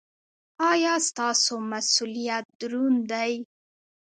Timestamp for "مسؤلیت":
1.71-2.45